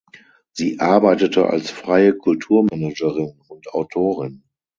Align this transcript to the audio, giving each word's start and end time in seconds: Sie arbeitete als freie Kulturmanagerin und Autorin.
Sie 0.53 0.79
arbeitete 0.79 1.45
als 1.47 1.69
freie 1.69 2.17
Kulturmanagerin 2.17 3.39
und 3.49 3.71
Autorin. 3.71 4.41